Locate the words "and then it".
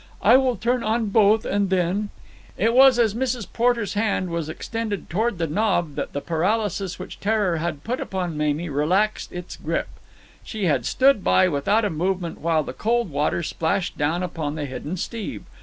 1.45-2.73